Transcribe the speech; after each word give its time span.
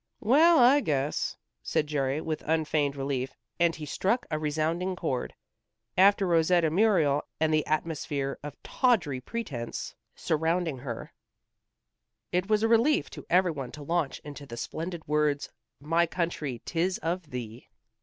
"Well, 0.19 0.57
I 0.57 0.79
guess," 0.79 1.37
said 1.61 1.85
Jerry, 1.85 2.21
with 2.21 2.41
unfeigned 2.47 2.95
relief, 2.95 3.35
and 3.59 3.75
he 3.75 3.85
struck 3.85 4.25
a 4.31 4.39
resounding 4.39 4.95
chord. 4.95 5.35
After 5.95 6.25
Rosetta 6.25 6.71
Muriel, 6.71 7.21
and 7.39 7.53
the 7.53 7.63
atmosphere 7.67 8.39
of 8.41 8.55
tawdry 8.63 9.21
pretense 9.21 9.93
surrounding 10.15 10.79
her, 10.79 11.13
it 12.31 12.49
was 12.49 12.63
a 12.63 12.67
relief 12.67 13.11
to 13.11 13.27
every 13.29 13.51
one 13.51 13.71
to 13.73 13.83
launch 13.83 14.17
into 14.23 14.47
the 14.47 14.57
splendid 14.57 15.07
words, 15.07 15.51
"My 15.79 16.07
country, 16.07 16.63
'tis 16.65 16.97
of 16.97 17.29
thee." 17.29 17.69